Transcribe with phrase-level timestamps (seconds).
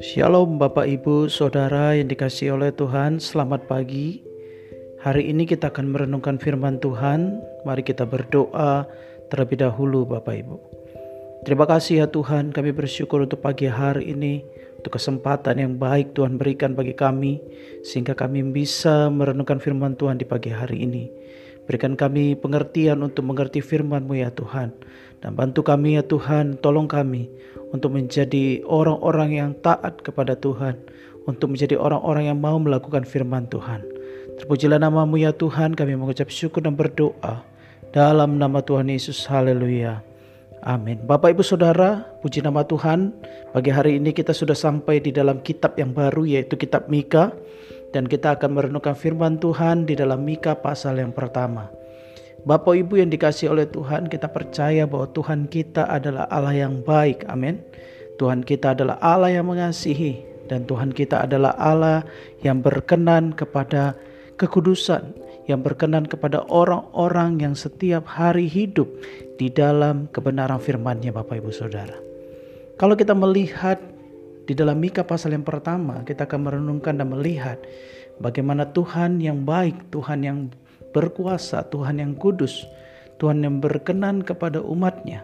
[0.00, 3.20] Shalom Bapak Ibu Saudara yang dikasih oleh Tuhan.
[3.20, 4.24] Selamat pagi.
[5.04, 7.44] Hari ini kita akan merenungkan firman Tuhan.
[7.68, 8.88] Mari kita berdoa
[9.28, 10.56] terlebih dahulu Bapak Ibu.
[11.44, 14.46] Terima kasih ya Tuhan kami bersyukur untuk pagi hari ini
[14.78, 17.42] Untuk kesempatan yang baik Tuhan berikan bagi kami
[17.82, 21.10] Sehingga kami bisa merenungkan firman Tuhan di pagi hari ini
[21.62, 24.74] Berikan kami pengertian untuk mengerti firman-Mu ya Tuhan.
[25.22, 27.30] Dan bantu kami ya Tuhan, tolong kami
[27.70, 30.74] untuk menjadi orang-orang yang taat kepada Tuhan.
[31.22, 33.86] Untuk menjadi orang-orang yang mau melakukan firman Tuhan.
[34.42, 37.46] Terpujilah namamu ya Tuhan, kami mengucap syukur dan berdoa.
[37.94, 40.02] Dalam nama Tuhan Yesus, haleluya.
[40.62, 40.98] Amin.
[41.02, 43.10] Bapak ibu saudara, puji nama Tuhan.
[43.50, 47.34] Pagi hari ini kita sudah sampai di dalam kitab yang baru yaitu kitab Mika
[47.92, 51.68] dan kita akan merenungkan firman Tuhan di dalam Mika pasal yang pertama.
[52.42, 57.22] Bapak Ibu yang dikasih oleh Tuhan, kita percaya bahwa Tuhan kita adalah Allah yang baik.
[57.30, 57.62] Amin.
[58.18, 62.02] Tuhan kita adalah Allah yang mengasihi dan Tuhan kita adalah Allah
[62.42, 63.94] yang berkenan kepada
[64.42, 65.14] kekudusan,
[65.46, 68.90] yang berkenan kepada orang-orang yang setiap hari hidup
[69.38, 71.94] di dalam kebenaran firman-Nya Bapak Ibu Saudara.
[72.74, 73.78] Kalau kita melihat
[74.42, 77.62] di dalam Mika pasal yang pertama kita akan merenungkan dan melihat
[78.18, 80.38] bagaimana Tuhan yang baik, Tuhan yang
[80.90, 82.66] berkuasa, Tuhan yang kudus,
[83.22, 85.22] Tuhan yang berkenan kepada umatnya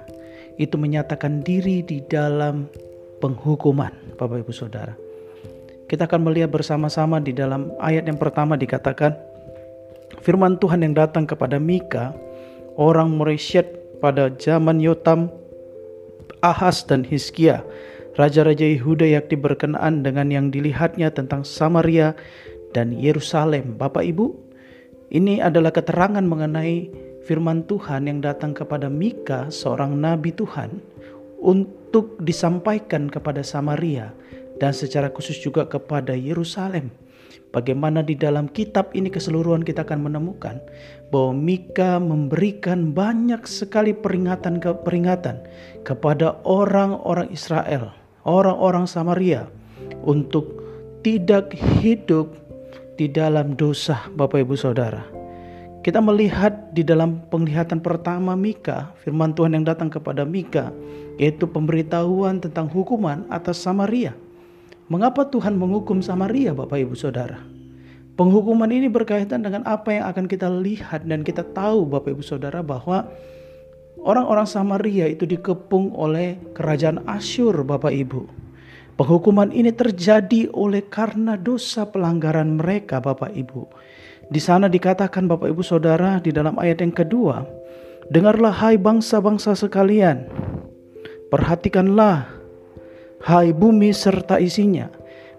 [0.58, 2.70] itu menyatakan diri di dalam
[3.18, 4.94] penghukuman Bapak Ibu Saudara.
[5.88, 9.16] Kita akan melihat bersama-sama di dalam ayat yang pertama dikatakan
[10.20, 12.12] firman Tuhan yang datang kepada Mika
[12.78, 13.66] orang Moresyet
[13.98, 15.32] pada zaman Yotam,
[16.44, 17.66] Ahas dan Hizkia
[18.18, 22.18] Raja-raja Yehuda yakni berkenaan dengan yang dilihatnya tentang Samaria
[22.74, 23.78] dan Yerusalem.
[23.78, 24.34] Bapak Ibu,
[25.14, 26.90] ini adalah keterangan mengenai
[27.22, 30.82] firman Tuhan yang datang kepada Mika, seorang nabi Tuhan,
[31.38, 34.10] untuk disampaikan kepada Samaria
[34.58, 36.90] dan secara khusus juga kepada Yerusalem.
[37.54, 40.58] Bagaimana di dalam kitab ini keseluruhan kita akan menemukan
[41.14, 45.46] bahwa Mika memberikan banyak sekali peringatan ke peringatan
[45.86, 49.46] kepada orang-orang Israel orang-orang Samaria
[50.02, 50.58] untuk
[51.02, 52.34] tidak hidup
[52.98, 55.06] di dalam dosa Bapak Ibu Saudara.
[55.86, 60.74] Kita melihat di dalam penglihatan pertama Mika, firman Tuhan yang datang kepada Mika,
[61.16, 64.12] yaitu pemberitahuan tentang hukuman atas Samaria.
[64.90, 67.38] Mengapa Tuhan menghukum Samaria Bapak Ibu Saudara?
[68.18, 72.66] Penghukuman ini berkaitan dengan apa yang akan kita lihat dan kita tahu Bapak Ibu Saudara
[72.66, 73.06] bahwa
[74.02, 78.22] Orang-orang Samaria itu dikepung oleh kerajaan Asyur, Bapak Ibu.
[78.98, 83.66] Penghukuman ini terjadi oleh karena dosa pelanggaran mereka, Bapak Ibu.
[84.28, 87.46] Di sana dikatakan Bapak Ibu Saudara di dalam ayat yang kedua,
[88.08, 90.32] Dengarlah hai bangsa-bangsa sekalian,
[91.28, 92.24] perhatikanlah
[93.20, 94.88] hai bumi serta isinya,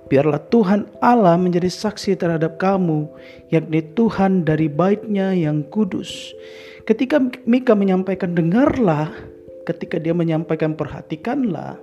[0.05, 3.09] biarlah Tuhan Allah menjadi saksi terhadap kamu,
[3.49, 6.29] yakni Tuhan dari baitnya yang kudus.
[6.89, 9.13] Ketika Mika menyampaikan dengarlah,
[9.61, 11.77] ketika dia menyampaikan perhatikanlah,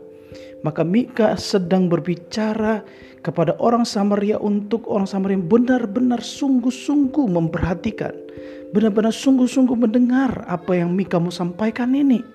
[0.67, 2.83] maka Mika sedang berbicara
[3.23, 8.11] kepada orang Samaria untuk orang Samaria benar-benar sungguh-sungguh memperhatikan,
[8.75, 12.27] benar-benar sungguh-sungguh mendengar apa yang Mika mau sampaikan ini.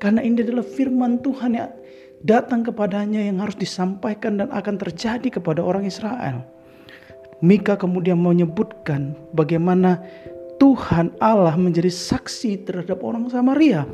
[0.00, 1.68] Karena ini adalah firman Tuhan yang
[2.24, 6.48] datang kepadanya yang harus disampaikan dan akan terjadi kepada orang Israel.
[7.44, 10.00] Mika kemudian menyebutkan bagaimana
[10.56, 13.84] Tuhan Allah menjadi saksi terhadap orang Samaria,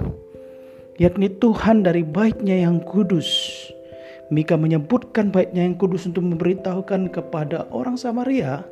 [0.95, 3.51] yakni Tuhan dari baiknya yang kudus.
[4.33, 8.65] Mika menyebutkan baiknya yang kudus untuk memberitahukan kepada orang Samaria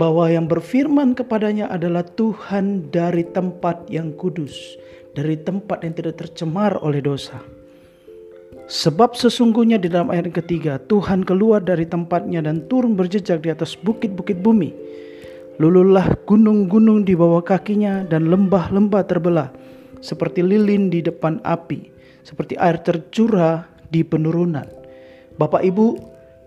[0.00, 4.78] bahwa yang berfirman kepadanya adalah Tuhan dari tempat yang kudus,
[5.12, 7.36] dari tempat yang tidak tercemar oleh dosa.
[8.64, 13.76] Sebab sesungguhnya di dalam ayat ketiga Tuhan keluar dari tempatnya dan turun berjejak di atas
[13.76, 14.72] bukit-bukit bumi
[15.62, 19.54] Lululah gunung-gunung di bawah kakinya dan lembah-lembah terbelah
[20.02, 21.94] seperti lilin di depan api,
[22.26, 24.66] seperti air tercurah di penurunan.
[25.38, 25.86] Bapak Ibu,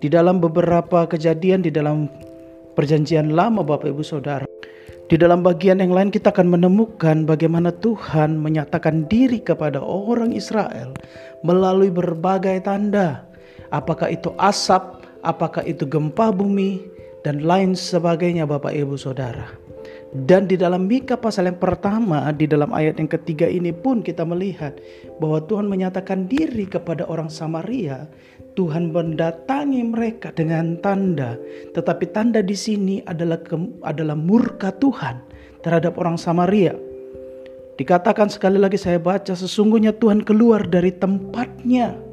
[0.03, 2.11] di dalam beberapa kejadian di dalam
[2.75, 4.43] perjanjian lama Bapak Ibu Saudara,
[5.07, 10.91] di dalam bagian yang lain kita akan menemukan bagaimana Tuhan menyatakan diri kepada orang Israel
[11.47, 13.23] melalui berbagai tanda.
[13.71, 16.96] Apakah itu asap, apakah itu gempa bumi,
[17.27, 19.51] dan lain sebagainya Bapak Ibu Saudara.
[20.15, 24.23] Dan di dalam Mika pasal yang pertama di dalam ayat yang ketiga ini pun kita
[24.23, 24.79] melihat
[25.19, 28.07] bahwa Tuhan menyatakan diri kepada orang Samaria.
[28.55, 31.37] Tuhan mendatangi mereka dengan tanda,
[31.77, 33.37] tetapi tanda di sini adalah
[33.85, 35.21] adalah murka Tuhan
[35.61, 36.73] terhadap orang Samaria.
[37.77, 42.06] Dikatakan sekali lagi saya baca sesungguhnya Tuhan keluar dari tempatnya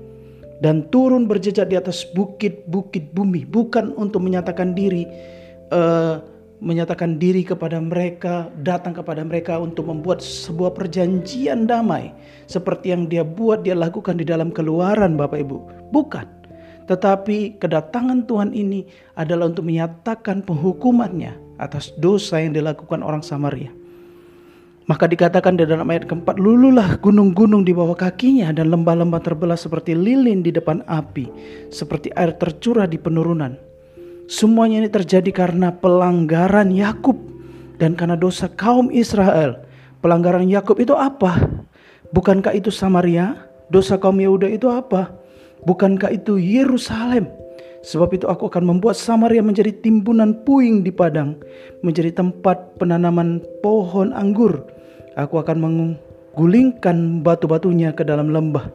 [0.62, 5.06] dan turun berjejak di atas bukit-bukit bumi bukan untuk menyatakan diri
[5.74, 6.22] uh,
[6.64, 12.08] menyatakan diri kepada mereka, datang kepada mereka untuk membuat sebuah perjanjian damai
[12.48, 15.58] seperti yang dia buat dia lakukan di dalam keluaran Bapak Ibu.
[15.92, 16.26] Bukan.
[16.84, 18.84] Tetapi kedatangan Tuhan ini
[19.16, 23.72] adalah untuk menyatakan penghukumannya atas dosa yang dilakukan orang Samaria.
[24.84, 29.96] Maka dikatakan di dalam ayat keempat, lululah gunung-gunung di bawah kakinya dan lembah-lembah terbelah seperti
[29.96, 31.25] lilin di depan api,
[31.72, 33.56] seperti air tercurah di penurunan.
[34.28, 37.16] Semuanya ini terjadi karena pelanggaran Yakub
[37.81, 39.64] dan karena dosa kaum Israel.
[40.04, 41.48] Pelanggaran Yakub itu apa?
[42.12, 43.40] Bukankah itu Samaria?
[43.72, 45.16] Dosa kaum Yehuda itu apa?
[45.64, 47.32] Bukankah itu Yerusalem?
[47.84, 51.37] Sebab itu aku akan membuat Samaria menjadi timbunan puing di padang,
[51.84, 54.74] menjadi tempat penanaman pohon anggur.
[55.14, 58.66] Aku akan menggulingkan batu-batunya ke dalam lembah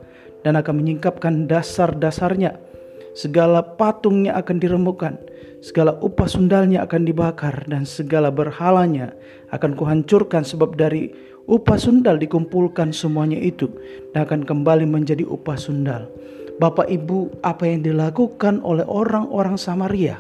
[0.47, 2.56] dan akan menyingkapkan dasar-dasarnya.
[3.12, 5.19] Segala patungnya akan diremukkan,
[5.59, 9.12] segala upah sundalnya akan dibakar dan segala berhalanya
[9.51, 11.12] akan kuhancurkan sebab dari
[11.50, 13.68] upah sundal dikumpulkan semuanya itu
[14.15, 16.07] dan akan kembali menjadi upah sundal.
[16.59, 20.19] Bapak Ibu, apa yang dilakukan oleh orang-orang Samaria,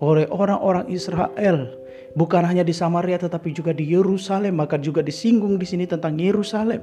[0.00, 1.72] oleh orang-orang Israel,
[2.14, 6.82] bukan hanya di Samaria tetapi juga di Yerusalem, maka juga disinggung di sini tentang Yerusalem.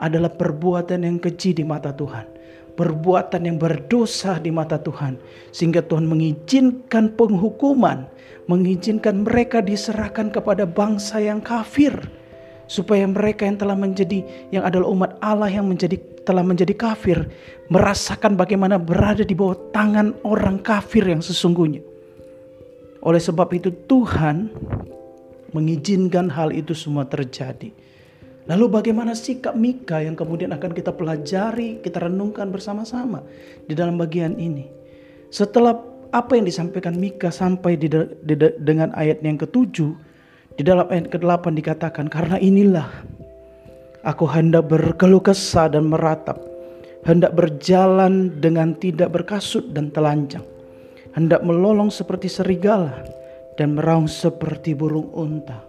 [0.00, 2.26] Adalah perbuatan yang keji di mata Tuhan.
[2.74, 5.14] Perbuatan yang berdosa di mata Tuhan.
[5.54, 8.10] Sehingga Tuhan mengizinkan penghukuman,
[8.50, 11.94] mengizinkan mereka diserahkan kepada bangsa yang kafir.
[12.66, 17.28] Supaya mereka yang telah menjadi yang adalah umat Allah yang menjadi telah menjadi kafir
[17.68, 21.93] merasakan bagaimana berada di bawah tangan orang kafir yang sesungguhnya.
[23.04, 24.48] Oleh sebab itu Tuhan
[25.52, 27.70] mengizinkan hal itu semua terjadi.
[28.44, 33.24] Lalu bagaimana sikap Mika yang kemudian akan kita pelajari, kita renungkan bersama-sama
[33.64, 34.68] di dalam bagian ini.
[35.32, 35.72] Setelah
[36.12, 39.96] apa yang disampaikan Mika sampai di, di, dengan ayat yang ketujuh,
[40.54, 42.86] di dalam ayat ke-8 dikatakan, karena inilah
[44.04, 46.36] aku hendak berkeluh kesah dan meratap,
[47.08, 50.44] hendak berjalan dengan tidak berkasut dan telanjang,
[51.14, 53.06] hendak melolong seperti serigala
[53.54, 55.62] dan meraung seperti burung unta.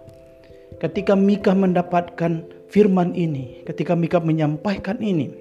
[0.82, 5.32] Ketika Mika mendapatkan firman ini, ketika Mika menyampaikan ini,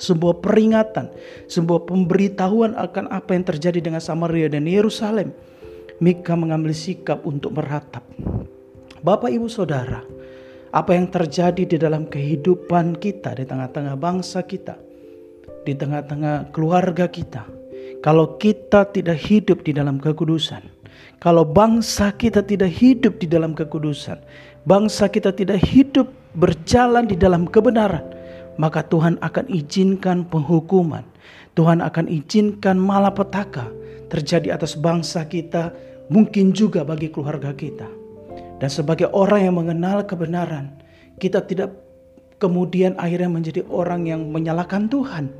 [0.00, 1.12] sebuah peringatan,
[1.46, 5.30] sebuah pemberitahuan akan apa yang terjadi dengan Samaria dan Yerusalem,
[6.02, 8.02] Mika mengambil sikap untuk meratap.
[9.00, 10.02] Bapak, ibu, saudara,
[10.74, 14.76] apa yang terjadi di dalam kehidupan kita, di tengah-tengah bangsa kita,
[15.62, 17.46] di tengah-tengah keluarga kita,
[18.04, 20.62] kalau kita tidak hidup di dalam kekudusan,
[21.20, 24.20] kalau bangsa kita tidak hidup di dalam kekudusan,
[24.68, 28.04] bangsa kita tidak hidup berjalan di dalam kebenaran,
[28.60, 31.04] maka Tuhan akan izinkan penghukuman.
[31.56, 33.72] Tuhan akan izinkan malapetaka
[34.12, 35.72] terjadi atas bangsa kita,
[36.12, 37.88] mungkin juga bagi keluarga kita.
[38.60, 40.72] Dan sebagai orang yang mengenal kebenaran,
[41.16, 41.72] kita tidak
[42.36, 45.32] kemudian akhirnya menjadi orang yang menyalahkan Tuhan.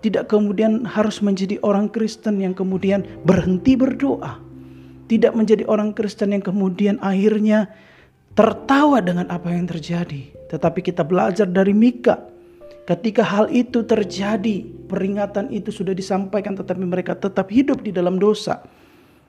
[0.00, 4.40] Tidak kemudian harus menjadi orang Kristen yang kemudian berhenti berdoa.
[5.12, 7.68] Tidak menjadi orang Kristen yang kemudian akhirnya
[8.32, 10.32] tertawa dengan apa yang terjadi.
[10.48, 12.16] Tetapi kita belajar dari Mika.
[12.88, 18.64] Ketika hal itu terjadi, peringatan itu sudah disampaikan tetapi mereka tetap hidup di dalam dosa.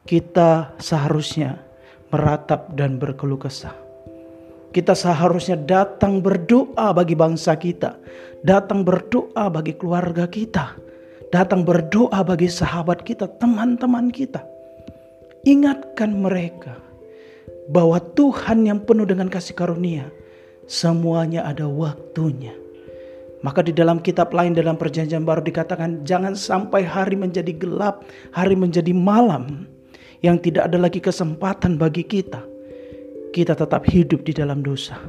[0.08, 1.62] Kita seharusnya
[2.10, 3.81] meratap dan berkeluh kesah.
[4.72, 8.00] Kita seharusnya datang berdoa bagi bangsa kita,
[8.48, 10.80] datang berdoa bagi keluarga kita,
[11.36, 14.40] datang berdoa bagi sahabat kita, teman-teman kita.
[15.44, 16.80] Ingatkan mereka
[17.68, 20.08] bahwa Tuhan yang penuh dengan kasih karunia,
[20.72, 22.56] semuanya ada waktunya.
[23.42, 28.54] Maka di dalam kitab lain dalam perjanjian baru dikatakan jangan sampai hari menjadi gelap, hari
[28.54, 29.66] menjadi malam
[30.22, 32.46] yang tidak ada lagi kesempatan bagi kita,
[33.32, 35.00] kita tetap hidup di dalam dosa.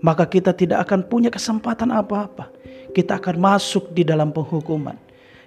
[0.00, 2.50] Maka kita tidak akan punya kesempatan apa-apa.
[2.94, 4.96] Kita akan masuk di dalam penghukuman.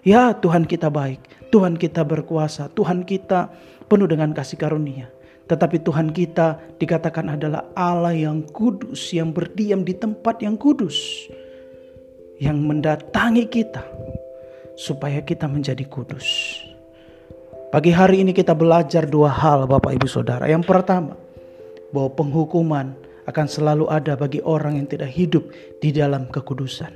[0.03, 3.51] Ya Tuhan kita baik, Tuhan kita berkuasa, Tuhan kita
[3.91, 5.11] penuh dengan kasih karunia.
[5.49, 11.25] Tetapi Tuhan kita dikatakan adalah Allah yang kudus, yang berdiam di tempat yang kudus.
[12.39, 13.83] Yang mendatangi kita
[14.79, 16.55] supaya kita menjadi kudus.
[17.69, 20.47] Pagi hari ini kita belajar dua hal Bapak Ibu Saudara.
[20.47, 21.18] Yang pertama,
[21.93, 22.93] bahwa penghukuman
[23.29, 25.45] akan selalu ada bagi orang yang tidak hidup
[25.79, 26.89] di dalam kekudusan.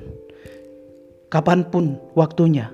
[1.29, 2.69] Kapan pun waktunya,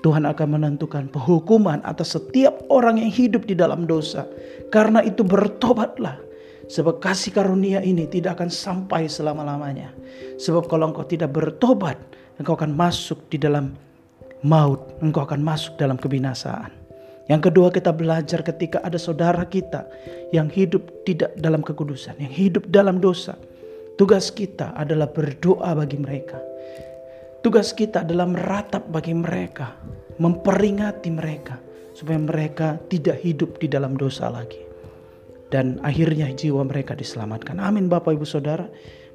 [0.00, 4.24] Tuhan akan menentukan penghukuman atas setiap orang yang hidup di dalam dosa.
[4.72, 6.16] Karena itu bertobatlah.
[6.70, 9.90] Sebab kasih karunia ini tidak akan sampai selama-lamanya.
[10.38, 11.98] Sebab kalau engkau tidak bertobat,
[12.38, 13.74] engkau akan masuk di dalam
[14.46, 16.79] maut, engkau akan masuk dalam kebinasaan.
[17.30, 19.86] Yang kedua kita belajar ketika ada saudara kita
[20.34, 23.38] yang hidup tidak dalam kekudusan, yang hidup dalam dosa.
[23.94, 26.42] Tugas kita adalah berdoa bagi mereka.
[27.46, 29.78] Tugas kita adalah meratap bagi mereka,
[30.18, 31.62] memperingati mereka
[31.94, 34.70] supaya mereka tidak hidup di dalam dosa lagi
[35.50, 37.58] dan akhirnya jiwa mereka diselamatkan.
[37.58, 38.70] Amin Bapak Ibu Saudara.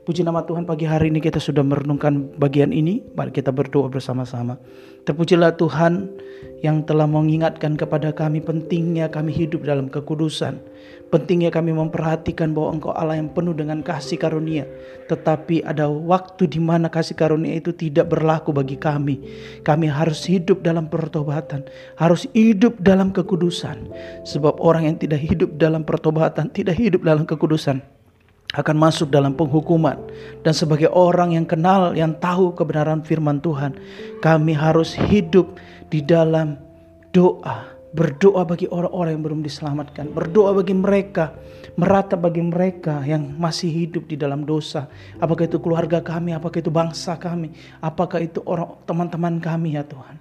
[0.05, 3.01] Puji nama Tuhan pagi hari ini kita sudah merenungkan bagian ini.
[3.17, 4.61] Mari kita berdoa bersama-sama.
[5.01, 6.13] Terpujilah Tuhan
[6.61, 10.61] yang telah mengingatkan kepada kami pentingnya kami hidup dalam kekudusan.
[11.09, 14.69] Pentingnya kami memperhatikan bahwa Engkau Allah yang penuh dengan kasih karunia.
[15.09, 19.25] Tetapi ada waktu di mana kasih karunia itu tidak berlaku bagi kami.
[19.65, 21.65] Kami harus hidup dalam pertobatan.
[21.97, 23.89] Harus hidup dalam kekudusan.
[24.21, 27.94] Sebab orang yang tidak hidup dalam pertobatan, tidak hidup dalam kekudusan
[28.55, 29.99] akan masuk dalam penghukuman.
[30.41, 33.75] Dan sebagai orang yang kenal yang tahu kebenaran firman Tuhan
[34.23, 35.59] kami harus hidup
[35.91, 36.55] di dalam
[37.11, 37.75] doa.
[37.95, 40.11] Berdoa bagi orang-orang yang belum diselamatkan.
[40.11, 41.31] Berdoa bagi mereka
[41.75, 44.87] merata bagi mereka yang masih hidup di dalam dosa.
[45.19, 47.51] Apakah itu keluarga kami apakah itu bangsa kami
[47.83, 50.15] apakah itu orang teman-teman kami ya Tuhan.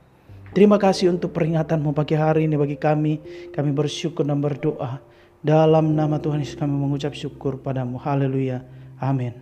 [0.55, 3.19] Terima kasih untuk peringatanmu pagi hari ini bagi kami.
[3.51, 5.03] Kami bersyukur dan berdoa.
[5.45, 8.01] Dalam nama Tuhan Yesus kami mengucap syukur padamu.
[8.01, 8.65] Haleluya.
[8.97, 9.37] Amin.